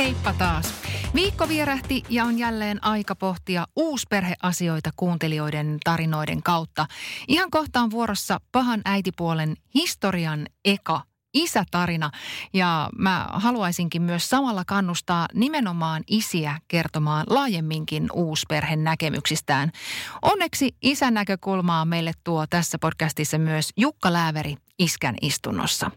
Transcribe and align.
Heippa 0.00 0.32
taas. 0.32 0.74
Viikko 1.14 1.48
vierähti 1.48 2.02
ja 2.08 2.24
on 2.24 2.38
jälleen 2.38 2.84
aika 2.84 3.14
pohtia 3.14 3.66
uusperheasioita 3.76 4.90
kuuntelijoiden 4.96 5.78
tarinoiden 5.84 6.42
kautta. 6.42 6.86
Ihan 7.28 7.50
kohta 7.50 7.80
on 7.80 7.90
vuorossa 7.90 8.40
pahan 8.52 8.80
äitipuolen 8.84 9.56
historian 9.74 10.46
eka 10.64 11.02
isätarina. 11.34 12.10
Ja 12.52 12.90
mä 12.98 13.26
haluaisinkin 13.32 14.02
myös 14.02 14.30
samalla 14.30 14.64
kannustaa 14.64 15.28
nimenomaan 15.34 16.02
isiä 16.06 16.58
kertomaan 16.68 17.26
laajemminkin 17.30 18.08
uusperhen 18.12 18.84
näkemyksistään. 18.84 19.72
Onneksi 20.22 20.76
isän 20.82 21.14
näkökulmaa 21.14 21.84
meille 21.84 22.12
tuo 22.24 22.46
tässä 22.46 22.78
podcastissa 22.78 23.38
myös 23.38 23.70
Jukka 23.76 24.12
Lääveri 24.12 24.56
iskän 24.78 25.14
istunnossa. 25.22 25.90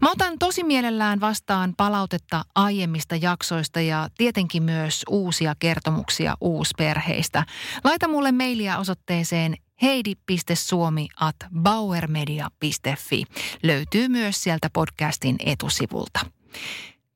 Mä 0.00 0.10
otan 0.10 0.38
tosi 0.38 0.64
mielellään 0.64 1.20
vastaan 1.20 1.74
palautetta 1.76 2.44
aiemmista 2.54 3.16
jaksoista 3.16 3.80
ja 3.80 4.08
tietenkin 4.18 4.62
myös 4.62 5.02
uusia 5.10 5.54
kertomuksia 5.58 6.34
uusperheistä. 6.40 7.44
Laita 7.84 8.08
mulle 8.08 8.32
mailia 8.32 8.78
osoitteeseen 8.78 9.56
heidi.suomi 9.82 11.08
at 11.20 11.36
bauermedia.fi. 11.62 13.24
Löytyy 13.62 14.08
myös 14.08 14.42
sieltä 14.42 14.70
podcastin 14.72 15.36
etusivulta. 15.46 16.20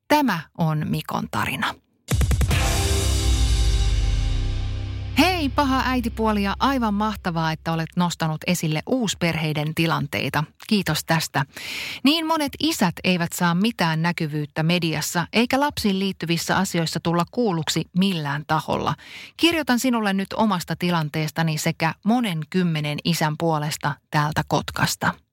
Tämä 0.07 0.39
on 0.57 0.85
Mikon 0.89 1.27
tarina. 1.31 1.86
Hei 5.37 5.49
paha 5.49 5.81
äitipuoli 5.85 6.43
ja 6.43 6.55
aivan 6.59 6.93
mahtavaa, 6.93 7.51
että 7.51 7.73
olet 7.73 7.89
nostanut 7.95 8.37
esille 8.47 8.81
uusperheiden 8.87 9.75
tilanteita. 9.75 10.43
Kiitos 10.67 11.05
tästä. 11.05 11.45
Niin 12.03 12.27
monet 12.27 12.51
isät 12.59 12.95
eivät 13.03 13.33
saa 13.33 13.55
mitään 13.55 14.01
näkyvyyttä 14.01 14.63
mediassa 14.63 15.27
eikä 15.33 15.59
lapsiin 15.59 15.99
liittyvissä 15.99 16.57
asioissa 16.57 16.99
tulla 17.03 17.25
kuulluksi 17.31 17.85
millään 17.97 18.43
taholla. 18.47 18.95
Kirjoitan 19.37 19.79
sinulle 19.79 20.13
nyt 20.13 20.33
omasta 20.33 20.75
tilanteestani 20.75 21.57
sekä 21.57 21.93
monen 22.05 22.39
kymmenen 22.49 22.97
isän 23.03 23.35
puolesta 23.37 23.95
täältä 24.11 24.41
Kotkasta. 24.47 25.26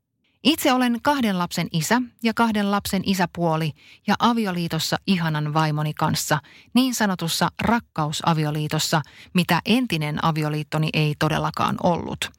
Itse 0.44 0.72
olen 0.72 0.98
kahden 1.02 1.38
lapsen 1.38 1.68
isä 1.72 2.02
ja 2.22 2.34
kahden 2.34 2.70
lapsen 2.70 3.02
isäpuoli 3.06 3.72
ja 4.06 4.14
avioliitossa 4.18 4.96
ihanan 5.06 5.54
vaimoni 5.54 5.94
kanssa, 5.94 6.38
niin 6.74 6.94
sanotussa 6.94 7.48
rakkausavioliitossa, 7.62 9.02
mitä 9.34 9.60
entinen 9.66 10.24
avioliittoni 10.24 10.88
ei 10.92 11.14
todellakaan 11.18 11.76
ollut. 11.82 12.30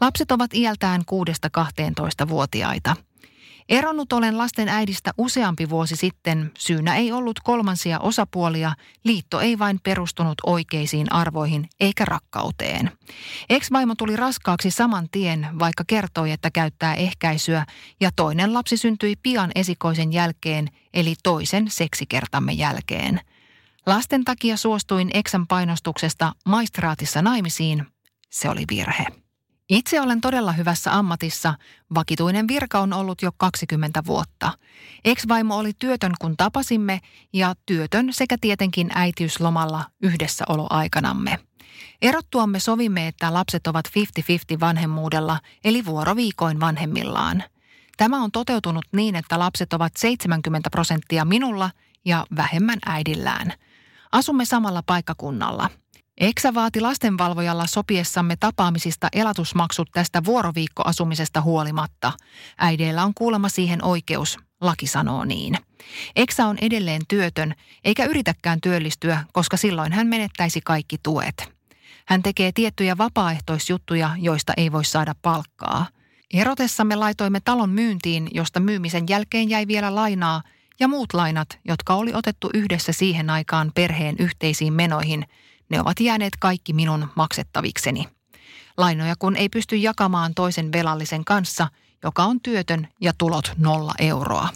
Lapset 0.00 0.32
ovat 0.32 0.54
iältään 0.54 1.02
6-12-vuotiaita. 1.02 2.96
Eronnut 3.70 4.12
olen 4.12 4.38
lasten 4.38 4.68
äidistä 4.68 5.10
useampi 5.18 5.70
vuosi 5.70 5.96
sitten. 5.96 6.50
Syynä 6.58 6.96
ei 6.96 7.12
ollut 7.12 7.40
kolmansia 7.40 7.98
osapuolia. 7.98 8.72
Liitto 9.04 9.40
ei 9.40 9.58
vain 9.58 9.80
perustunut 9.82 10.34
oikeisiin 10.46 11.12
arvoihin 11.12 11.68
eikä 11.80 12.04
rakkauteen. 12.04 12.90
Ex-vaimo 13.50 13.94
tuli 13.94 14.16
raskaaksi 14.16 14.70
saman 14.70 15.08
tien, 15.10 15.46
vaikka 15.58 15.84
kertoi, 15.86 16.30
että 16.30 16.50
käyttää 16.50 16.94
ehkäisyä, 16.94 17.66
ja 18.00 18.10
toinen 18.16 18.54
lapsi 18.54 18.76
syntyi 18.76 19.14
pian 19.22 19.50
esikoisen 19.54 20.12
jälkeen, 20.12 20.68
eli 20.94 21.14
toisen 21.22 21.70
seksikertamme 21.70 22.52
jälkeen. 22.52 23.20
Lasten 23.86 24.24
takia 24.24 24.56
suostuin 24.56 25.10
eksän 25.14 25.46
painostuksesta 25.46 26.32
maistraatissa 26.46 27.22
naimisiin. 27.22 27.86
Se 28.30 28.48
oli 28.48 28.64
virhe. 28.70 29.06
Itse 29.70 30.00
olen 30.00 30.20
todella 30.20 30.52
hyvässä 30.52 30.98
ammatissa. 30.98 31.54
Vakituinen 31.94 32.48
virka 32.48 32.78
on 32.78 32.92
ollut 32.92 33.22
jo 33.22 33.30
20 33.36 34.02
vuotta. 34.06 34.52
Ex-vaimo 35.04 35.56
oli 35.56 35.72
työtön 35.78 36.12
kun 36.20 36.36
tapasimme 36.36 37.00
ja 37.32 37.54
työtön 37.66 38.08
sekä 38.12 38.36
tietenkin 38.40 38.90
äitiyslomalla 38.94 39.84
yhdessäoloaikanamme. 40.02 41.38
Erottuamme 42.02 42.60
sovimme, 42.60 43.06
että 43.06 43.34
lapset 43.34 43.66
ovat 43.66 43.84
50-50 44.56 44.60
vanhemmuudella, 44.60 45.40
eli 45.64 45.84
vuoroviikoin 45.84 46.60
vanhemmillaan. 46.60 47.42
Tämä 47.96 48.22
on 48.22 48.32
toteutunut 48.32 48.84
niin, 48.92 49.16
että 49.16 49.38
lapset 49.38 49.72
ovat 49.72 49.96
70 49.96 50.70
prosenttia 50.70 51.24
minulla 51.24 51.70
ja 52.04 52.26
vähemmän 52.36 52.78
äidillään. 52.86 53.52
Asumme 54.12 54.44
samalla 54.44 54.82
paikkakunnalla– 54.86 55.70
Eksä 56.20 56.54
vaati 56.54 56.80
lastenvalvojalla 56.80 57.66
sopiessamme 57.66 58.36
tapaamisista 58.40 59.08
elatusmaksut 59.12 59.88
tästä 59.92 60.24
vuoroviikkoasumisesta 60.24 61.40
huolimatta. 61.40 62.12
Äideillä 62.58 63.04
on 63.04 63.14
kuulemma 63.14 63.48
siihen 63.48 63.84
oikeus, 63.84 64.38
laki 64.60 64.86
sanoo 64.86 65.24
niin. 65.24 65.54
Eksä 66.16 66.46
on 66.46 66.56
edelleen 66.60 67.02
työtön, 67.08 67.54
eikä 67.84 68.04
yritäkään 68.04 68.60
työllistyä, 68.60 69.24
koska 69.32 69.56
silloin 69.56 69.92
hän 69.92 70.06
menettäisi 70.06 70.60
kaikki 70.60 70.96
tuet. 71.02 71.52
Hän 72.06 72.22
tekee 72.22 72.52
tiettyjä 72.54 72.98
vapaaehtoisjuttuja, 72.98 74.10
joista 74.18 74.52
ei 74.56 74.72
voi 74.72 74.84
saada 74.84 75.14
palkkaa. 75.22 75.86
Erotessamme 76.34 76.96
laitoimme 76.96 77.40
talon 77.44 77.70
myyntiin, 77.70 78.28
josta 78.34 78.60
myymisen 78.60 79.04
jälkeen 79.08 79.50
jäi 79.50 79.66
vielä 79.66 79.94
lainaa, 79.94 80.42
ja 80.80 80.88
muut 80.88 81.12
lainat, 81.12 81.58
jotka 81.64 81.94
oli 81.94 82.14
otettu 82.14 82.50
yhdessä 82.54 82.92
siihen 82.92 83.30
aikaan 83.30 83.72
perheen 83.74 84.16
yhteisiin 84.18 84.72
menoihin– 84.72 85.24
ne 85.70 85.80
ovat 85.80 86.00
jääneet 86.00 86.36
kaikki 86.40 86.72
minun 86.72 87.08
maksettavikseni. 87.14 88.08
Lainoja 88.76 89.14
kun 89.18 89.36
ei 89.36 89.48
pysty 89.48 89.76
jakamaan 89.76 90.34
toisen 90.34 90.72
velallisen 90.72 91.24
kanssa, 91.24 91.68
joka 92.02 92.24
on 92.24 92.40
työtön 92.40 92.88
ja 93.00 93.12
tulot 93.18 93.52
nolla 93.58 93.92
euroa. 93.98 94.48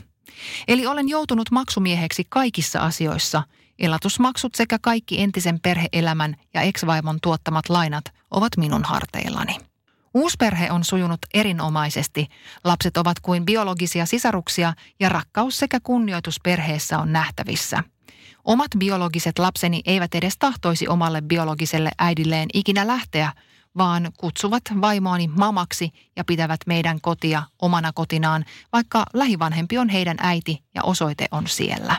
Eli 0.68 0.86
olen 0.86 1.08
joutunut 1.08 1.50
maksumieheksi 1.50 2.24
kaikissa 2.28 2.80
asioissa. 2.80 3.42
Elatusmaksut 3.78 4.54
sekä 4.54 4.78
kaikki 4.78 5.20
entisen 5.20 5.60
perheelämän 5.60 6.36
ja 6.54 6.60
eksvaimon 6.60 7.18
tuottamat 7.22 7.68
lainat 7.68 8.04
ovat 8.30 8.56
minun 8.56 8.84
harteillani. 8.84 9.56
Uusperhe 10.14 10.70
on 10.70 10.84
sujunut 10.84 11.18
erinomaisesti. 11.34 12.26
Lapset 12.64 12.96
ovat 12.96 13.20
kuin 13.20 13.44
biologisia 13.44 14.06
sisaruksia 14.06 14.74
ja 15.00 15.08
rakkaus 15.08 15.58
sekä 15.58 15.80
kunnioitus 15.82 16.40
perheessä 16.40 16.98
on 16.98 17.12
nähtävissä– 17.12 17.82
Omat 18.44 18.70
biologiset 18.78 19.38
lapseni 19.38 19.82
eivät 19.84 20.14
edes 20.14 20.38
tahtoisi 20.38 20.88
omalle 20.88 21.22
biologiselle 21.22 21.90
äidilleen 21.98 22.48
ikinä 22.54 22.86
lähteä, 22.86 23.32
vaan 23.78 24.12
kutsuvat 24.16 24.62
vaimoani 24.80 25.28
mamaksi 25.28 25.90
ja 26.16 26.24
pitävät 26.24 26.60
meidän 26.66 27.00
kotia 27.00 27.42
omana 27.62 27.92
kotinaan, 27.92 28.44
vaikka 28.72 29.04
lähivanhempi 29.12 29.78
on 29.78 29.88
heidän 29.88 30.16
äiti 30.20 30.62
ja 30.74 30.82
osoite 30.82 31.26
on 31.30 31.48
siellä. 31.48 31.96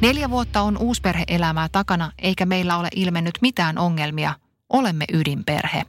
Neljä 0.00 0.30
vuotta 0.30 0.62
on 0.62 0.78
uusperheelämää 0.78 1.68
takana, 1.68 2.12
eikä 2.18 2.46
meillä 2.46 2.76
ole 2.76 2.88
ilmennyt 2.94 3.38
mitään 3.40 3.78
ongelmia. 3.78 4.34
Olemme 4.68 5.04
ydinperhe. 5.12 5.82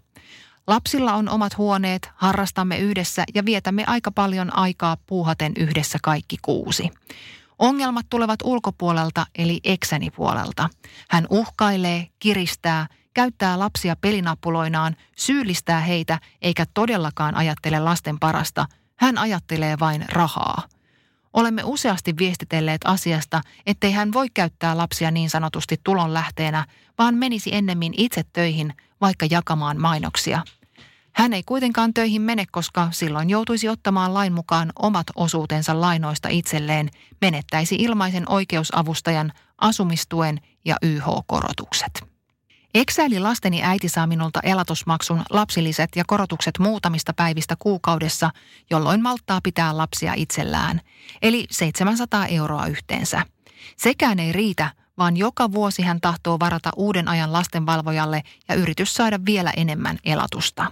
Lapsilla 0.67 1.13
on 1.13 1.29
omat 1.29 1.57
huoneet, 1.57 2.11
harrastamme 2.15 2.77
yhdessä 2.77 3.23
ja 3.35 3.45
vietämme 3.45 3.83
aika 3.87 4.11
paljon 4.11 4.57
aikaa 4.57 4.97
puuhaten 5.07 5.53
yhdessä 5.57 5.97
kaikki 6.03 6.37
kuusi. 6.41 6.89
Ongelmat 7.59 8.05
tulevat 8.09 8.39
ulkopuolelta 8.43 9.25
eli 9.37 9.59
eksäni 9.63 10.11
puolelta. 10.11 10.69
Hän 11.09 11.27
uhkailee, 11.29 12.07
kiristää, 12.19 12.87
käyttää 13.13 13.59
lapsia 13.59 13.95
pelinapuloinaan, 13.95 14.95
syyllistää 15.17 15.79
heitä 15.79 16.19
eikä 16.41 16.65
todellakaan 16.73 17.35
ajattele 17.35 17.79
lasten 17.79 18.19
parasta. 18.19 18.65
Hän 18.95 19.17
ajattelee 19.17 19.79
vain 19.79 20.05
rahaa. 20.09 20.63
Olemme 21.33 21.61
useasti 21.65 22.13
viestitelleet 22.17 22.81
asiasta, 22.85 23.41
ettei 23.65 23.91
hän 23.91 24.13
voi 24.13 24.27
käyttää 24.33 24.77
lapsia 24.77 25.11
niin 25.11 25.29
sanotusti 25.29 25.79
tulonlähteenä, 25.83 26.65
vaan 26.97 27.15
menisi 27.15 27.55
ennemmin 27.55 27.93
itse 27.97 28.23
töihin, 28.33 28.73
vaikka 29.03 29.25
jakamaan 29.31 29.81
mainoksia. 29.81 30.41
Hän 31.15 31.33
ei 31.33 31.43
kuitenkaan 31.45 31.93
töihin 31.93 32.21
mene, 32.21 32.45
koska 32.51 32.87
silloin 32.91 33.29
joutuisi 33.29 33.69
ottamaan 33.69 34.13
lain 34.13 34.33
mukaan 34.33 34.71
omat 34.79 35.07
osuutensa 35.15 35.81
lainoista 35.81 36.29
itselleen, 36.29 36.89
menettäisi 37.21 37.75
ilmaisen 37.75 38.29
oikeusavustajan, 38.29 39.33
asumistuen 39.57 40.39
ja 40.65 40.75
YH-korotukset. 40.81 42.13
Eksäili 42.73 43.19
lasteni 43.19 43.63
äiti 43.63 43.89
saa 43.89 44.07
minulta 44.07 44.39
elatusmaksun, 44.43 45.21
lapsiliset 45.29 45.89
ja 45.95 46.03
korotukset 46.07 46.59
muutamista 46.59 47.13
päivistä 47.13 47.55
kuukaudessa, 47.59 48.29
jolloin 48.69 49.01
malttaa 49.01 49.39
pitää 49.43 49.77
lapsia 49.77 50.13
itsellään, 50.15 50.81
eli 51.21 51.45
700 51.51 52.27
euroa 52.27 52.65
yhteensä. 52.67 53.21
Sekään 53.77 54.19
ei 54.19 54.31
riitä, 54.31 54.69
vaan 54.97 55.17
joka 55.17 55.51
vuosi 55.51 55.81
hän 55.81 56.01
tahtoo 56.01 56.39
varata 56.39 56.71
uuden 56.75 57.07
ajan 57.07 57.33
lastenvalvojalle 57.33 58.23
ja 58.49 58.55
yritys 58.55 58.95
saada 58.95 59.19
vielä 59.25 59.53
enemmän 59.57 59.97
elatusta. 60.05 60.71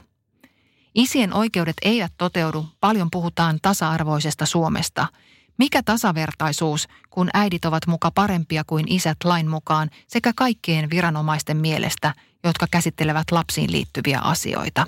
Isien 0.95 1.33
oikeudet 1.33 1.77
eivät 1.81 2.13
toteudu, 2.17 2.65
paljon 2.79 3.11
puhutaan 3.11 3.59
tasa-arvoisesta 3.61 4.45
Suomesta– 4.45 5.07
mikä 5.61 5.83
tasavertaisuus, 5.83 6.87
kun 7.09 7.29
äidit 7.33 7.65
ovat 7.65 7.87
muka 7.87 8.11
parempia 8.11 8.63
kuin 8.67 8.85
isät 8.87 9.17
lain 9.23 9.47
mukaan 9.47 9.89
sekä 10.07 10.33
kaikkien 10.35 10.89
viranomaisten 10.89 11.57
mielestä, 11.57 12.13
jotka 12.43 12.67
käsittelevät 12.71 13.31
lapsiin 13.31 13.71
liittyviä 13.71 14.19
asioita. 14.19 14.87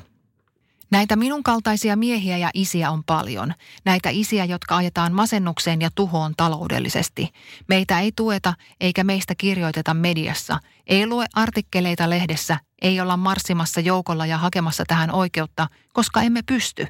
Näitä 0.94 1.16
minun 1.16 1.44
kaltaisia 1.44 1.96
miehiä 1.96 2.38
ja 2.38 2.50
isiä 2.54 2.92
on 2.92 3.04
paljon. 3.04 3.54
Näitä 3.86 4.10
isiä, 4.10 4.46
jotka 4.46 4.78
ajetaan 4.78 5.14
masennukseen 5.14 5.82
ja 5.82 5.90
tuhoon 5.96 6.34
taloudellisesti. 6.38 7.30
Meitä 7.68 8.00
ei 8.00 8.12
tueta 8.16 8.54
eikä 8.80 9.04
meistä 9.04 9.36
kirjoiteta 9.36 9.94
mediassa. 9.94 10.60
Ei 10.88 11.08
lue 11.08 11.26
artikkeleita 11.34 12.10
lehdessä, 12.10 12.58
ei 12.82 13.02
olla 13.02 13.18
marssimassa 13.18 13.80
joukolla 13.80 14.26
ja 14.26 14.38
hakemassa 14.38 14.84
tähän 14.88 15.12
oikeutta, 15.12 15.68
koska 15.94 16.22
emme 16.22 16.42
pysty. 16.46 16.88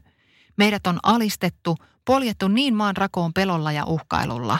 Meidät 0.57 0.87
on 0.87 0.99
alistettu, 1.03 1.77
poljettu 2.05 2.47
niin 2.47 2.75
maan 2.75 2.97
rakoon 2.97 3.33
pelolla 3.33 3.71
ja 3.71 3.85
uhkailulla. 3.85 4.59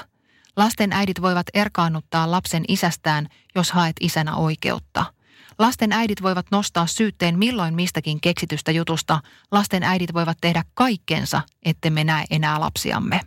Lasten 0.58 0.94
äidit 0.94 1.22
voivat 1.22 1.48
erkaannuttaa 1.54 2.32
lapsen 2.32 2.64
isästään, 2.68 3.28
jos 3.56 3.72
haet 3.72 3.96
isänä 4.02 4.36
oikeutta. 4.36 5.13
Lasten 5.60 5.92
äidit 5.92 6.24
voivat 6.24 6.46
nostaa 6.52 6.88
syytteen 6.88 7.40
milloin 7.40 7.76
mistäkin 7.76 8.22
keksitystä 8.22 8.72
jutusta. 8.72 9.20
Lasten 9.52 9.84
äidit 9.84 10.14
voivat 10.14 10.38
tehdä 10.42 10.64
kaikkensa, 10.74 11.42
ettemme 11.66 12.04
näe 12.04 12.26
enää 12.30 12.60
lapsiamme. 12.60 13.20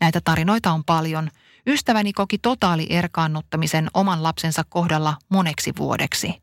Näitä 0.00 0.20
tarinoita 0.24 0.72
on 0.72 0.84
paljon. 0.84 1.30
Ystäväni 1.66 2.12
koki 2.12 2.38
totaali 2.38 2.86
erkaannuttamisen 2.90 3.88
oman 3.94 4.22
lapsensa 4.22 4.64
kohdalla 4.68 5.16
moneksi 5.28 5.72
vuodeksi. 5.78 6.42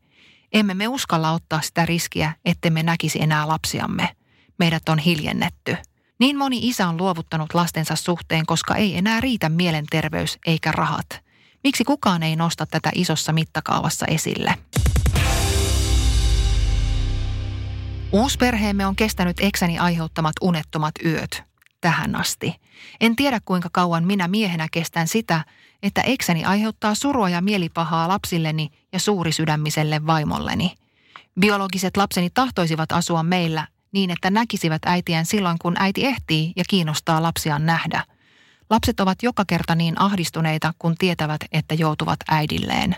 Emme 0.52 0.74
me 0.74 0.88
uskalla 0.88 1.32
ottaa 1.32 1.60
sitä 1.60 1.86
riskiä, 1.86 2.32
ettemme 2.44 2.82
näkisi 2.82 3.22
enää 3.22 3.48
lapsiamme. 3.48 4.08
Meidät 4.58 4.88
on 4.88 4.98
hiljennetty. 4.98 5.76
Niin 6.20 6.38
moni 6.38 6.58
isä 6.62 6.88
on 6.88 6.96
luovuttanut 6.96 7.54
lastensa 7.54 7.96
suhteen, 7.96 8.46
koska 8.46 8.74
ei 8.74 8.96
enää 8.96 9.20
riitä 9.20 9.48
mielenterveys 9.48 10.38
eikä 10.46 10.72
rahat. 10.72 11.06
Miksi 11.64 11.84
kukaan 11.84 12.22
ei 12.22 12.36
nosta 12.36 12.66
tätä 12.66 12.90
isossa 12.94 13.32
mittakaavassa 13.32 14.06
esille? 14.06 14.54
Uusperheemme 18.12 18.86
on 18.86 18.96
kestänyt 18.96 19.36
eksäni 19.40 19.78
aiheuttamat 19.78 20.32
unettomat 20.40 20.94
yöt 21.04 21.42
tähän 21.80 22.16
asti. 22.16 22.56
En 23.00 23.16
tiedä 23.16 23.40
kuinka 23.44 23.68
kauan 23.72 24.04
minä 24.04 24.28
miehenä 24.28 24.68
kestän 24.72 25.08
sitä, 25.08 25.44
että 25.82 26.00
eksäni 26.00 26.44
aiheuttaa 26.44 26.94
surua 26.94 27.28
ja 27.28 27.40
mielipahaa 27.40 28.08
lapsilleni 28.08 28.70
ja 28.92 28.98
suurisydämiselle 28.98 30.06
vaimolleni. 30.06 30.74
Biologiset 31.40 31.96
lapseni 31.96 32.30
tahtoisivat 32.30 32.92
asua 32.92 33.22
meillä 33.22 33.66
niin, 33.92 34.10
että 34.10 34.30
näkisivät 34.30 34.82
äitiään 34.84 35.26
silloin, 35.26 35.56
kun 35.58 35.76
äiti 35.78 36.06
ehtii 36.06 36.52
ja 36.56 36.64
kiinnostaa 36.68 37.22
lapsiaan 37.22 37.66
nähdä. 37.66 38.04
Lapset 38.70 39.00
ovat 39.00 39.22
joka 39.22 39.44
kerta 39.46 39.74
niin 39.74 40.00
ahdistuneita, 40.00 40.74
kun 40.78 40.94
tietävät, 40.98 41.40
että 41.52 41.74
joutuvat 41.74 42.20
äidilleen. 42.28 42.96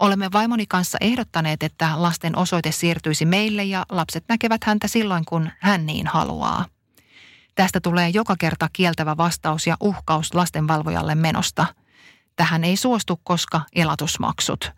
Olemme 0.00 0.28
vaimoni 0.32 0.66
kanssa 0.66 0.98
ehdottaneet, 1.00 1.62
että 1.62 2.02
lasten 2.02 2.38
osoite 2.38 2.72
siirtyisi 2.72 3.24
meille 3.24 3.64
ja 3.64 3.86
lapset 3.90 4.24
näkevät 4.28 4.64
häntä 4.64 4.88
silloin, 4.88 5.24
kun 5.24 5.50
hän 5.58 5.86
niin 5.86 6.06
haluaa. 6.06 6.64
Tästä 7.54 7.80
tulee 7.80 8.08
joka 8.08 8.36
kerta 8.38 8.68
kieltävä 8.72 9.16
vastaus 9.16 9.66
ja 9.66 9.76
uhkaus 9.80 10.34
lastenvalvojalle 10.34 11.14
menosta. 11.14 11.66
Tähän 12.36 12.64
ei 12.64 12.76
suostu, 12.76 13.20
koska 13.24 13.60
elatusmaksut. 13.74 14.72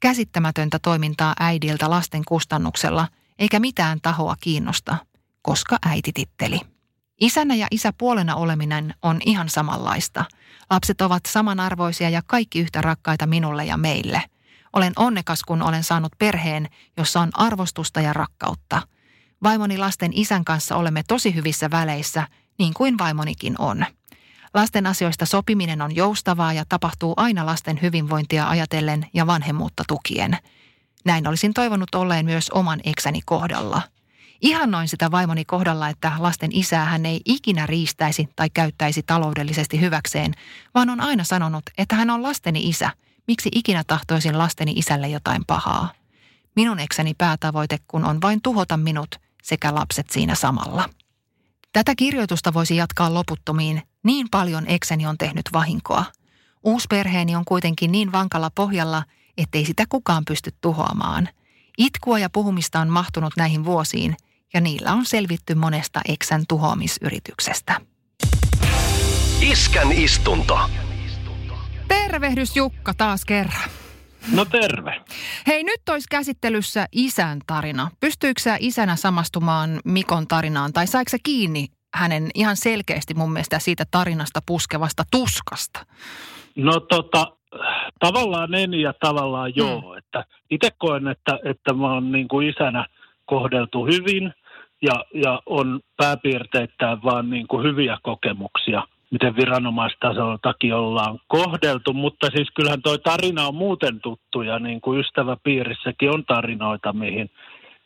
Käsittämätöntä 0.00 0.78
toimintaa 0.78 1.34
äidiltä 1.40 1.90
lasten 1.90 2.22
kustannuksella– 2.24 3.08
eikä 3.40 3.60
mitään 3.60 3.98
tahoa 4.02 4.34
kiinnosta, 4.40 4.96
koska 5.42 5.76
äiti 5.86 6.12
titteli. 6.12 6.60
Isänä 7.20 7.54
ja 7.54 7.66
isäpuolena 7.70 8.36
oleminen 8.36 8.94
on 9.02 9.18
ihan 9.24 9.48
samanlaista. 9.48 10.24
Lapset 10.70 11.00
ovat 11.00 11.22
samanarvoisia 11.26 12.10
ja 12.10 12.22
kaikki 12.26 12.60
yhtä 12.60 12.82
rakkaita 12.82 13.26
minulle 13.26 13.64
ja 13.64 13.76
meille. 13.76 14.22
Olen 14.72 14.92
onnekas, 14.96 15.42
kun 15.42 15.62
olen 15.62 15.84
saanut 15.84 16.12
perheen, 16.18 16.68
jossa 16.96 17.20
on 17.20 17.30
arvostusta 17.34 18.00
ja 18.00 18.12
rakkautta. 18.12 18.82
Vaimoni 19.42 19.78
lasten 19.78 20.10
isän 20.14 20.44
kanssa 20.44 20.76
olemme 20.76 21.02
tosi 21.08 21.34
hyvissä 21.34 21.70
väleissä, 21.70 22.28
niin 22.58 22.74
kuin 22.74 22.98
vaimonikin 22.98 23.54
on. 23.58 23.86
Lasten 24.54 24.86
asioista 24.86 25.26
sopiminen 25.26 25.82
on 25.82 25.96
joustavaa 25.96 26.52
ja 26.52 26.64
tapahtuu 26.68 27.14
aina 27.16 27.46
lasten 27.46 27.78
hyvinvointia 27.82 28.48
ajatellen 28.48 29.06
ja 29.14 29.26
vanhemmuutta 29.26 29.82
tukien– 29.88 30.38
näin 31.04 31.28
olisin 31.28 31.54
toivonut 31.54 31.94
olleen 31.94 32.24
myös 32.24 32.50
oman 32.50 32.80
eksäni 32.84 33.20
kohdalla. 33.26 33.82
Ihan 34.40 34.70
noin 34.70 34.88
sitä 34.88 35.10
vaimoni 35.10 35.44
kohdalla, 35.44 35.88
että 35.88 36.12
lasten 36.18 36.50
isää 36.52 36.84
hän 36.84 37.06
ei 37.06 37.20
ikinä 37.24 37.66
riistäisi 37.66 38.28
tai 38.36 38.50
käyttäisi 38.50 39.02
taloudellisesti 39.02 39.80
hyväkseen, 39.80 40.34
vaan 40.74 40.90
on 40.90 41.00
aina 41.00 41.24
sanonut, 41.24 41.64
että 41.78 41.94
hän 41.94 42.10
on 42.10 42.22
lasteni 42.22 42.68
isä. 42.68 42.90
Miksi 43.30 43.48
ikinä 43.54 43.84
tahtoisin 43.86 44.38
lasteni 44.38 44.72
isälle 44.72 45.08
jotain 45.08 45.44
pahaa? 45.46 45.92
Minun 46.56 46.80
eksäni 46.80 47.14
päätavoite 47.18 47.78
kun 47.88 48.04
on 48.04 48.20
vain 48.20 48.42
tuhota 48.42 48.76
minut 48.76 49.08
sekä 49.42 49.74
lapset 49.74 50.10
siinä 50.10 50.34
samalla. 50.34 50.88
Tätä 51.72 51.94
kirjoitusta 51.94 52.54
voisi 52.54 52.76
jatkaa 52.76 53.14
loputtomiin. 53.14 53.82
Niin 54.02 54.26
paljon 54.30 54.66
eksäni 54.66 55.06
on 55.06 55.18
tehnyt 55.18 55.44
vahinkoa. 55.52 56.04
Uusperheeni 56.64 57.36
on 57.36 57.44
kuitenkin 57.44 57.92
niin 57.92 58.12
vankalla 58.12 58.50
pohjalla– 58.54 59.02
ettei 59.38 59.64
sitä 59.64 59.84
kukaan 59.88 60.24
pysty 60.24 60.50
tuhoamaan. 60.60 61.28
Itkua 61.78 62.18
ja 62.18 62.30
puhumista 62.30 62.80
on 62.80 62.88
mahtunut 62.88 63.32
näihin 63.36 63.64
vuosiin 63.64 64.16
ja 64.54 64.60
niillä 64.60 64.92
on 64.92 65.06
selvitty 65.06 65.54
monesta 65.54 66.00
eksän 66.08 66.44
tuhoamisyrityksestä. 66.48 67.80
Iskän 69.40 69.92
istunto. 69.92 70.58
Tervehdys 72.10 72.56
Jukka 72.56 72.92
taas 72.98 73.24
kerran. 73.24 73.70
No 74.36 74.44
terve. 74.44 75.00
Hei, 75.46 75.64
nyt 75.64 75.80
olisi 75.90 76.06
käsittelyssä 76.10 76.86
isän 76.92 77.38
tarina. 77.46 77.90
Pystyykö 78.00 78.40
sä 78.40 78.56
isänä 78.60 78.96
samastumaan 78.96 79.70
Mikon 79.84 80.26
tarinaan 80.28 80.72
tai 80.72 80.86
saiko 80.86 81.10
kiinni 81.22 81.66
hänen 81.94 82.28
ihan 82.34 82.56
selkeästi 82.56 83.14
mun 83.14 83.32
mielestä 83.32 83.58
siitä 83.58 83.84
tarinasta 83.90 84.40
puskevasta 84.46 85.02
tuskasta? 85.10 85.86
No 86.56 86.80
tota, 86.80 87.26
tavallaan 87.98 88.54
en 88.54 88.74
ja 88.74 88.94
tavallaan 89.00 89.52
joo. 89.56 89.80
Mm. 89.80 89.98
Että 89.98 90.24
itse 90.50 90.70
koen, 90.78 91.08
että, 91.08 91.38
että 91.44 91.72
mä 91.72 91.92
oon 91.92 92.12
niin 92.12 92.28
kuin 92.28 92.48
isänä 92.48 92.86
kohdeltu 93.24 93.86
hyvin 93.86 94.34
ja, 94.82 95.04
ja 95.14 95.42
on 95.46 95.80
pääpiirteittäin 95.96 97.02
vaan 97.04 97.30
niin 97.30 97.46
kuin 97.48 97.64
hyviä 97.64 97.98
kokemuksia, 98.02 98.82
miten 99.10 99.36
viranomaistasoltakin 99.36 100.74
ollaan 100.74 101.18
kohdeltu. 101.28 101.92
Mutta 101.92 102.26
siis 102.34 102.48
kyllähän 102.54 102.82
toi 102.82 102.98
tarina 102.98 103.46
on 103.46 103.54
muuten 103.54 104.00
tuttu 104.00 104.42
ja 104.42 104.58
niin 104.58 104.80
kuin 104.80 105.00
ystäväpiirissäkin 105.00 106.10
on 106.10 106.24
tarinoita, 106.24 106.92
mihin, 106.92 107.30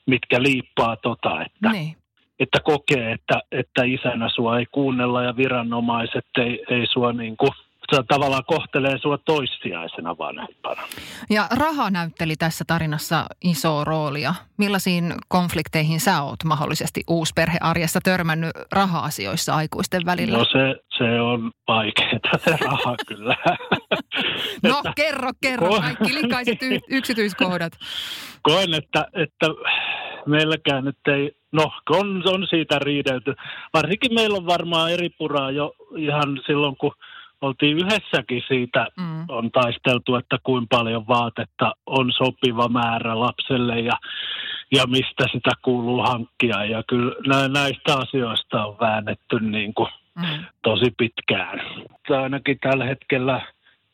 mitkä 0.07 0.43
liippaa 0.43 0.97
tota, 0.97 1.43
että, 1.43 1.73
niin. 1.73 1.97
että 2.41 2.61
kokee, 2.61 3.13
että, 3.13 3.41
että 3.53 3.85
isänä 3.85 4.29
sua 4.29 4.59
ei 4.59 4.67
kuunnella 4.73 5.23
ja 5.23 5.37
viranomaiset 5.37 6.27
ei, 6.39 6.65
ei 6.71 6.87
sua 6.87 7.13
niin 7.13 7.37
kuin 7.37 7.51
tavallaan 8.09 8.45
kohtelee 8.47 8.99
sinua 8.99 9.19
toissijaisena 9.19 10.19
vanhempana. 10.19 10.83
Ja 11.31 11.47
raha 11.59 11.91
näytteli 11.91 12.37
tässä 12.37 12.65
tarinassa 12.67 13.27
isoa 13.45 13.85
roolia. 13.85 14.35
Millaisiin 14.59 15.15
konflikteihin 15.29 16.01
sä 16.01 16.23
oot 16.23 16.45
mahdollisesti 16.45 17.01
uusperhearjessa 17.09 18.01
törmännyt 18.05 18.51
raha-asioissa 18.73 19.55
aikuisten 19.55 20.03
välillä? 20.07 20.39
No 20.39 20.45
se, 20.45 20.75
se 20.99 21.21
on 21.21 21.53
vaikeaa 21.69 22.39
se 22.45 22.57
raha 22.61 22.95
kyllä. 23.07 23.37
no 24.63 24.77
että, 24.77 24.93
kerro, 24.97 25.31
kerro 25.41 25.81
kaikki 25.81 26.15
likaiset 26.15 26.63
y- 26.63 26.81
yksityiskohdat. 26.99 27.73
Koen, 28.43 28.75
että, 28.75 29.07
että 29.15 29.47
meilläkään 30.27 30.85
nyt 30.85 30.99
ei, 31.09 31.33
no 31.53 31.73
on, 31.91 32.23
on 32.29 32.47
siitä 32.51 32.79
riidelty. 32.79 33.35
Varsinkin 33.75 34.15
meillä 34.15 34.37
on 34.37 34.47
varmaan 34.47 34.93
eri 34.93 35.09
puraa 35.19 35.51
jo 35.51 35.73
ihan 35.97 36.41
silloin, 36.47 36.77
kun– 36.77 36.93
oltiin 37.45 37.79
yhdessäkin 37.79 38.43
siitä, 38.49 38.87
mm. 38.97 39.25
on 39.29 39.51
taisteltu, 39.51 40.15
että 40.15 40.39
kuinka 40.43 40.77
paljon 40.77 41.09
vaatetta 41.09 41.73
on 41.87 42.13
sopiva 42.13 42.69
määrä 42.69 43.21
lapselle 43.21 43.81
ja, 43.81 43.99
ja 44.73 44.87
mistä 44.87 45.25
sitä 45.33 45.51
kuuluu 45.63 46.03
hankkia. 46.03 46.65
Ja 46.65 46.83
kyllä 46.87 47.49
näistä 47.49 47.95
asioista 47.99 48.65
on 48.65 48.77
väännetty 48.81 49.41
niin 49.41 49.75
kuin 49.75 49.89
mm. 50.15 50.45
tosi 50.63 50.95
pitkään. 50.99 51.61
Ainakin 52.23 52.59
tällä 52.61 52.85
hetkellä 52.85 53.41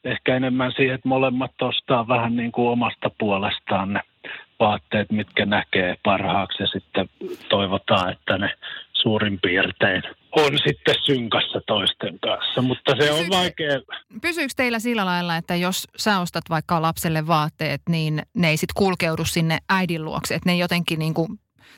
ehkä 0.04 0.36
enemmän 0.36 0.72
siihen, 0.76 0.94
että 0.94 1.08
molemmat 1.08 1.62
ostaa 1.62 2.08
vähän 2.08 2.36
niin 2.36 2.52
kuin 2.52 2.68
omasta 2.68 3.10
puolestaan 3.18 3.92
ne 3.92 4.00
vaatteet, 4.60 5.10
mitkä 5.10 5.46
näkee 5.46 5.96
parhaaksi 6.02 6.62
ja 6.62 6.66
sitten 6.66 7.08
toivotaan, 7.48 8.12
että 8.12 8.38
ne 8.38 8.50
suurin 9.02 9.38
piirtein 9.42 10.02
on 10.32 10.58
sitten 10.66 10.94
synkassa 11.02 11.60
toisten 11.66 12.20
kanssa, 12.20 12.62
mutta 12.62 12.92
se 12.92 12.96
Pysyykö, 12.96 13.20
on 13.20 13.30
vaikea. 13.30 13.80
Pysyykö 14.22 14.52
teillä 14.56 14.78
sillä 14.78 15.04
lailla, 15.04 15.36
että 15.36 15.56
jos 15.56 15.88
sä 15.96 16.20
ostat 16.20 16.44
vaikka 16.50 16.82
lapselle 16.82 17.26
vaatteet, 17.26 17.80
niin 17.88 18.22
ne 18.34 18.48
ei 18.48 18.56
sitten 18.56 18.74
kulkeudu 18.76 19.24
sinne 19.24 19.58
äidin 19.68 20.04
luokse, 20.04 20.34
että 20.34 20.48
ne 20.48 20.56
jotenkin 20.56 20.98
niin 20.98 21.14
kuin 21.14 21.28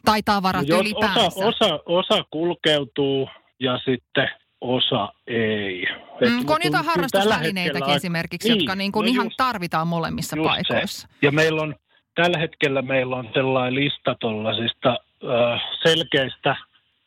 taitaa 0.05 0.43
varata 0.43 0.73
no 0.73 0.81
ylipäänsä? 0.81 1.21
Osa, 1.21 1.47
osa, 1.47 1.81
osa 1.87 2.25
kulkeutuu 2.31 3.29
ja 3.61 3.79
sitten 3.79 4.29
osa 4.61 5.13
ei. 5.27 5.87
Mm, 6.21 6.47
kun 6.47 6.55
on 6.55 6.61
jotain 6.65 6.85
harrastusvälineitäkin 6.85 7.95
esimerkiksi, 7.95 8.49
niin, 8.49 8.59
jotka 8.59 8.75
niin 8.75 8.93
kuin 8.93 9.05
no 9.05 9.11
ihan 9.13 9.27
just, 9.27 9.37
tarvitaan 9.37 9.89
molemmissa 9.89 10.37
paikoissa. 10.45 11.09
Se. 11.09 11.15
Ja 11.23 11.33
meillä 11.33 11.63
on, 11.63 11.75
tällä 12.15 12.39
hetkellä 12.39 12.83
meillä 12.83 13.17
on 13.17 13.29
sellainen 13.35 13.75
lista 13.75 14.15
tuollaisista 14.21 14.91
äh, 14.91 15.61
selkeistä 15.83 16.57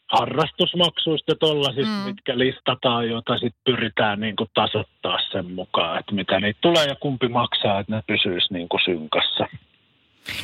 harrastusmaksuista 0.08 1.32
ja 1.32 1.86
mm. 1.86 1.92
mitkä 1.92 2.38
listataan, 2.38 3.10
joita 3.10 3.34
sitten 3.34 3.62
pyritään 3.66 4.20
niin 4.20 4.36
kuin 4.36 4.50
tasoittaa 4.54 5.18
sen 5.32 5.52
mukaan, 5.52 6.00
että 6.00 6.16
mitä 6.16 6.40
niitä 6.40 6.60
tulee 6.62 6.86
ja 6.86 6.96
kumpi 6.96 7.28
maksaa, 7.28 7.80
että 7.80 7.96
ne 7.96 8.04
pysyisi 8.08 8.54
niin 8.54 8.70
kuin 8.70 8.82
synkassa. 8.86 9.48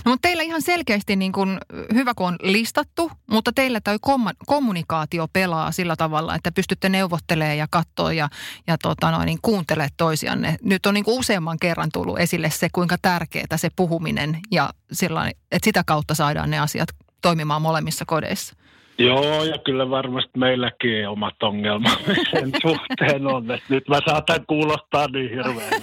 No, 0.05 0.11
mutta 0.11 0.27
teillä 0.27 0.43
ihan 0.43 0.61
selkeästi 0.61 1.15
niin 1.15 1.31
kuin, 1.31 1.57
hyvä, 1.93 2.13
kun 2.13 2.27
on 2.27 2.35
listattu, 2.41 3.11
mutta 3.31 3.51
teillä 3.55 3.81
toi 3.81 3.97
kom- 4.01 4.35
kommunikaatio 4.45 5.27
pelaa 5.33 5.71
sillä 5.71 5.95
tavalla, 5.95 6.35
että 6.35 6.51
pystytte 6.51 6.89
neuvottelemaan 6.89 7.57
ja 7.57 7.67
katsoa 7.69 8.13
ja, 8.13 8.29
ja 8.67 8.77
tota 8.77 9.11
noin, 9.11 9.25
niin 9.25 9.39
kuuntelemaan 9.41 9.89
toisianne. 9.97 10.55
Nyt 10.63 10.85
on 10.85 10.93
niin 10.93 11.03
kuin 11.03 11.19
useamman 11.19 11.57
kerran 11.61 11.89
tullut 11.93 12.19
esille 12.19 12.49
se, 12.49 12.67
kuinka 12.71 12.95
tärkeää 13.01 13.57
se 13.57 13.69
puhuminen 13.75 14.39
ja 14.51 14.69
sillä, 14.91 15.27
että 15.29 15.65
sitä 15.65 15.83
kautta 15.85 16.15
saadaan 16.15 16.49
ne 16.49 16.59
asiat 16.59 16.89
toimimaan 17.21 17.61
molemmissa 17.61 18.05
kodeissa. 18.07 18.55
Joo, 19.05 19.43
ja 19.43 19.57
kyllä 19.57 19.89
varmasti 19.89 20.31
meilläkin 20.37 21.09
omat 21.09 21.43
ongelmamme 21.43 22.15
sen 22.31 22.51
suhteen 22.61 23.27
on. 23.27 23.51
Että 23.51 23.65
nyt 23.69 23.87
mä 23.87 23.99
saatan 24.05 24.45
kuulostaa 24.47 25.07
niin 25.07 25.29
hirveän 25.29 25.81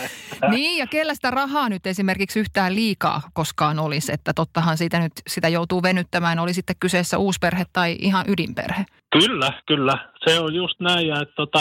Niin, 0.50 0.78
ja 0.78 0.86
kellä 0.86 1.14
sitä 1.14 1.30
rahaa 1.30 1.68
nyt 1.68 1.86
esimerkiksi 1.86 2.40
yhtään 2.40 2.74
liikaa 2.74 3.22
koskaan 3.32 3.78
olisi, 3.78 4.12
että 4.12 4.32
tottahan 4.32 4.76
siitä 4.76 4.98
nyt 4.98 5.12
sitä 5.26 5.48
joutuu 5.48 5.82
venyttämään, 5.82 6.38
oli 6.38 6.54
sitten 6.54 6.76
kyseessä 6.80 7.18
uusperhe 7.18 7.64
tai 7.72 7.96
ihan 8.00 8.24
ydinperhe. 8.28 8.84
Kyllä, 9.12 9.50
kyllä. 9.66 9.98
Se 10.28 10.40
on 10.40 10.54
just 10.54 10.80
näin, 10.80 11.08
ja 11.08 11.20
että 11.22 11.34
tota, 11.36 11.60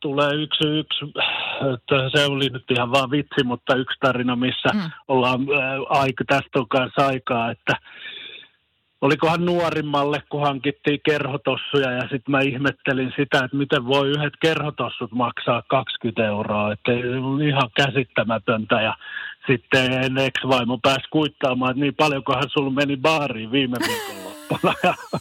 tulee 0.00 0.34
yksi, 0.34 0.68
yksi, 0.68 1.04
että 1.74 2.10
se 2.18 2.26
oli 2.26 2.48
nyt 2.48 2.64
ihan 2.70 2.92
vaan 2.92 3.10
vitsi, 3.10 3.44
mutta 3.44 3.74
yksi 3.74 3.98
tarina, 4.00 4.36
missä 4.36 4.68
mm. 4.74 4.90
ollaan 5.08 5.40
äh, 5.40 6.00
aika, 6.02 6.24
tästä 6.26 6.58
on 6.58 6.68
kanssa 6.68 7.06
aikaa, 7.06 7.50
että 7.50 7.76
olikohan 9.00 9.44
nuorimmalle, 9.44 10.22
kun 10.30 10.42
hankittiin 10.42 11.00
kerhotossuja 11.04 11.90
ja 11.90 12.00
sitten 12.00 12.30
mä 12.30 12.40
ihmettelin 12.40 13.12
sitä, 13.16 13.44
että 13.44 13.56
miten 13.56 13.86
voi 13.86 14.08
yhdet 14.08 14.34
kerhotossut 14.42 15.12
maksaa 15.12 15.62
20 15.68 16.26
euroa, 16.26 16.72
että 16.72 16.92
ihan 17.48 17.70
käsittämätöntä 17.76 18.80
ja 18.82 18.94
sitten 19.46 20.18
ex-vaimo 20.18 20.78
pääsi 20.82 21.08
kuittaamaan, 21.10 21.70
että 21.70 21.80
niin 21.80 21.94
paljonkohan 21.94 22.48
sulla 22.48 22.70
meni 22.70 22.96
baariin 22.96 23.52
viime 23.52 23.76
viikonloppuna. 23.88 24.74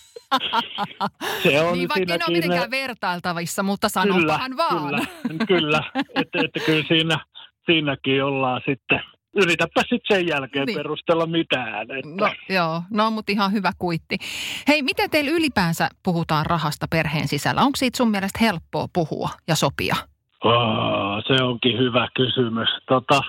se 1.43 1.61
on 1.61 1.73
niin 1.77 1.89
vaikka 1.89 2.13
en 2.13 2.21
ole 2.27 2.37
mitenkään 2.37 2.71
vertailtavissa, 2.71 3.63
mutta 3.63 3.89
sanopahan 3.89 4.51
kyllä, 4.51 4.69
vaan. 4.69 5.07
Kyllä, 5.47 5.47
kyllä. 5.47 5.83
että, 6.15 6.39
että 6.45 6.59
kyllä 6.65 6.83
siinä, 6.87 7.17
siinäkin 7.65 8.23
ollaan 8.23 8.61
sitten 8.65 9.01
yritäpä 9.35 9.81
sitten 9.81 10.17
sen 10.17 10.27
jälkeen 10.27 10.65
niin. 10.65 10.77
perustella 10.77 11.25
mitään. 11.25 11.81
Että. 11.81 12.25
No 12.25 12.33
joo, 12.49 12.81
no 12.91 13.11
mutta 13.11 13.31
ihan 13.31 13.51
hyvä 13.51 13.71
kuitti. 13.79 14.17
Hei, 14.67 14.81
miten 14.81 15.09
teillä 15.09 15.31
ylipäänsä 15.31 15.89
puhutaan 16.03 16.45
rahasta 16.45 16.85
perheen 16.89 17.27
sisällä? 17.27 17.61
Onko 17.61 17.75
siitä 17.75 17.97
sun 17.97 18.11
mielestä 18.11 18.39
helppoa 18.41 18.87
puhua 18.93 19.29
ja 19.47 19.55
sopia? 19.55 19.95
Oh, 20.43 21.23
se 21.27 21.43
onkin 21.43 21.77
hyvä 21.77 22.07
kysymys. 22.15 22.69
Tota, 22.87 23.21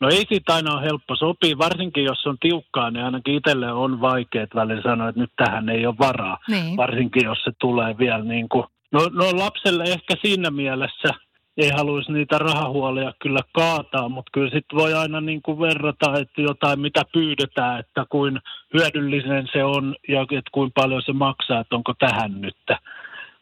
no 0.00 0.08
ei 0.08 0.24
siitä 0.28 0.54
aina 0.54 0.74
ole 0.74 0.82
helppo 0.82 1.16
sopia, 1.16 1.58
varsinkin 1.58 2.04
jos 2.04 2.26
on 2.26 2.36
tiukkaa, 2.40 2.90
niin 2.90 3.04
ainakin 3.04 3.34
itselle 3.34 3.72
on 3.72 4.00
vaikea 4.00 4.46
välillä 4.54 4.82
sanoa, 4.82 5.08
että 5.08 5.20
nyt 5.20 5.32
tähän 5.36 5.68
ei 5.68 5.86
ole 5.86 5.94
varaa. 5.98 6.38
Niin. 6.48 6.76
Varsinkin 6.76 7.24
jos 7.24 7.38
se 7.44 7.52
tulee 7.60 7.98
vielä 7.98 8.24
niin 8.24 8.48
kuin, 8.48 8.64
no, 8.92 9.00
no 9.12 9.24
lapselle 9.38 9.84
ehkä 9.84 10.14
siinä 10.22 10.50
mielessä– 10.50 11.08
ei 11.58 11.70
haluaisi 11.76 12.12
niitä 12.12 12.38
rahahuolia 12.38 13.12
kyllä 13.18 13.40
kaataa, 13.52 14.08
mutta 14.08 14.30
kyllä 14.32 14.50
sitten 14.50 14.78
voi 14.78 14.94
aina 14.94 15.20
niin 15.20 15.42
kuin 15.42 15.58
verrata, 15.58 16.18
että 16.18 16.42
jotain 16.42 16.80
mitä 16.80 17.02
pyydetään, 17.12 17.80
että 17.80 18.06
kuin 18.08 18.38
hyödyllinen 18.74 19.48
se 19.52 19.64
on 19.64 19.96
ja 20.08 20.22
että 20.22 20.50
kuinka 20.52 20.80
paljon 20.80 21.02
se 21.02 21.12
maksaa, 21.12 21.60
että 21.60 21.76
onko 21.76 21.94
tähän 21.98 22.40
nyt 22.40 22.56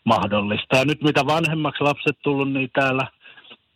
mahdollista. 0.04 0.76
Ja 0.76 0.84
nyt 0.84 1.02
mitä 1.02 1.26
vanhemmaksi 1.26 1.84
lapset 1.84 2.18
tullut, 2.22 2.52
niin 2.52 2.70
täällä 2.72 3.06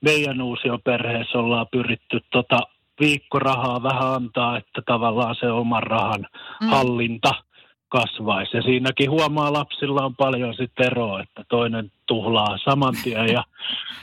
meidän 0.01 0.43
uusioperheessä 0.43 1.39
ollaan 1.39 1.67
pyritty 1.71 2.21
tota 2.33 2.61
viikkorahaa 3.01 3.83
vähän 3.83 4.15
antaa, 4.15 4.57
että 4.57 4.83
tavallaan 4.87 5.37
se 5.41 5.51
oman 5.51 5.83
rahan 5.83 6.27
mm. 6.61 6.69
hallinta– 6.69 7.35
kasvaisi. 7.91 8.57
Ja 8.57 8.63
siinäkin 8.63 9.11
huomaa 9.11 9.53
lapsilla 9.53 10.05
on 10.05 10.17
paljon 10.17 10.55
sitten 10.55 10.87
eroa, 10.87 11.23
että 11.23 11.45
toinen 11.49 11.93
tuhlaa 12.11 12.59
saman 12.65 12.95
tien 13.05 13.29
ja 13.29 13.45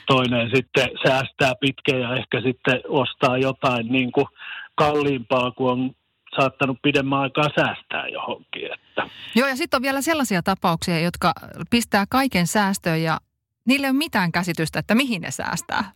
toinen 0.07 0.49
sitten 0.55 0.89
säästää 1.07 1.53
pitkään 1.59 2.01
ja 2.01 2.15
ehkä 2.15 2.41
sitten 2.41 2.81
ostaa 2.87 3.37
jotain 3.37 3.87
niin 3.91 4.11
kuin 4.11 4.27
kalliimpaa, 4.75 5.51
kuin 5.51 5.71
on 5.71 5.91
saattanut 6.35 6.77
pidemmän 6.81 7.19
aikaa 7.19 7.49
säästää 7.55 8.07
johonkin. 8.07 8.73
Että. 8.73 9.07
Joo, 9.35 9.47
ja 9.47 9.55
sitten 9.55 9.77
on 9.77 9.81
vielä 9.81 10.01
sellaisia 10.01 10.43
tapauksia, 10.43 10.99
jotka 10.99 11.33
pistää 11.69 12.05
kaiken 12.09 12.47
säästöön 12.47 13.03
ja 13.03 13.17
niille 13.65 13.87
ei 13.87 13.91
ole 13.91 13.97
mitään 13.97 14.31
käsitystä, 14.31 14.79
että 14.79 14.95
mihin 14.95 15.21
ne 15.21 15.31
säästää. 15.31 15.91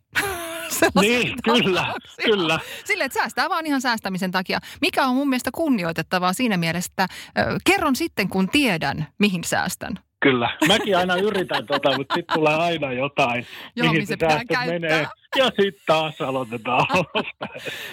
niin, 1.02 1.36
kyllä, 1.44 1.94
kyllä. 2.24 2.60
Sille, 2.86 3.04
että 3.04 3.20
säästää 3.20 3.50
vaan 3.50 3.66
ihan 3.66 3.82
säästämisen 3.82 4.32
takia. 4.32 4.60
Mikä 4.82 5.06
on 5.06 5.16
mun 5.16 5.30
mielestä 5.30 5.50
kunnioitettavaa 5.54 6.34
siinä 6.34 6.58
mielessä, 6.58 6.92
että 6.92 7.08
kerron 7.64 7.96
sitten, 7.96 8.30
kun 8.30 8.50
tiedän, 8.50 9.08
mihin 9.20 9.44
säästän. 9.44 10.00
Kyllä. 10.22 10.58
Mäkin 10.68 10.98
aina 10.98 11.16
yritän 11.16 11.66
tota, 11.68 11.98
mutta 11.98 12.16
sitten 12.16 12.36
tulee 12.36 12.56
aina 12.56 12.92
jotain, 12.94 13.46
joo, 13.76 13.92
mihin 13.92 14.08
se 14.08 14.18
pitää 14.18 14.66
menee. 14.66 15.08
Ja 15.38 15.46
sitten 15.46 15.84
taas 15.86 16.22
aloitetaan 16.22 16.86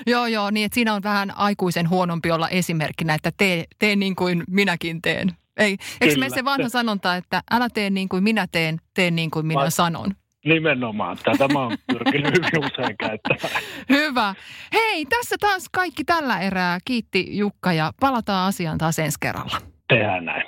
Joo, 0.07 0.27
joo, 0.27 0.51
niin 0.51 0.65
että 0.67 0.75
siinä 0.75 0.95
on 0.95 1.03
vähän 1.03 1.37
aikuisen 1.37 1.89
huonompi 1.91 2.31
olla 2.31 2.49
esimerkkinä, 2.49 3.15
että 3.15 3.33
tee, 3.37 3.65
tee 3.79 3.97
niin 3.97 4.17
kuin 4.17 4.45
minäkin 4.49 5.03
teen. 5.03 5.29
Ei, 5.57 5.77
eikö 6.01 6.21
me 6.21 6.31
se 6.31 6.45
vanha 6.45 6.69
sanonta, 6.69 7.17
että 7.17 7.43
älä 7.51 7.69
tee 7.75 7.91
niin 7.91 8.09
kuin 8.09 8.23
minä 8.23 8.47
teen, 8.53 8.79
tee 8.95 9.11
niin 9.11 9.31
kuin 9.31 9.47
minä 9.47 9.61
Va- 9.61 9.71
sanon. 9.71 10.11
Nimenomaan. 10.45 11.17
Tätä 11.25 11.49
mä 11.49 11.59
oon 11.59 11.77
pyrkinyt 11.93 12.35
hyvin 12.37 12.59
usein 12.73 12.97
käyttämään. 12.99 13.63
Hyvä. 13.89 14.35
Hei, 14.73 15.07
tässä 15.07 15.37
taas 15.41 15.69
kaikki 15.73 16.05
tällä 16.05 16.41
erää. 16.41 16.79
Kiitti 16.85 17.39
Jukka 17.39 17.73
ja 17.73 17.93
palataan 18.01 18.49
asiaan 18.49 18.79
taas 18.79 18.99
ensi 18.99 19.19
kerralla. 19.21 19.59
Tehdään 19.89 20.25
näin. 20.25 20.48